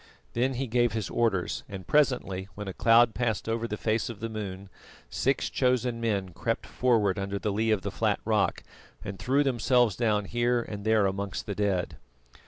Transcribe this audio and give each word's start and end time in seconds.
Then 0.33 0.55
he 0.55 0.65
gave 0.65 0.93
his 0.93 1.11
orders, 1.11 1.63
and 1.69 1.85
presently, 1.85 2.47
when 2.55 2.67
a 2.67 2.73
cloud 2.73 3.13
passed 3.13 3.47
over 3.47 3.67
the 3.67 3.77
face 3.77 4.09
of 4.09 4.19
the 4.19 4.29
moon, 4.29 4.67
six 5.11 5.47
chosen 5.47 6.01
men 6.01 6.29
crept 6.29 6.65
forward 6.65 7.19
under 7.19 7.37
the 7.37 7.51
lee 7.53 7.69
of 7.69 7.83
the 7.83 7.91
flat 7.91 8.19
rock 8.25 8.63
and 9.05 9.19
threw 9.19 9.43
themselves 9.43 9.95
down 9.95 10.25
here 10.25 10.59
and 10.63 10.85
there 10.85 11.05
amongst 11.05 11.45
the 11.45 11.53
dead. 11.53 11.97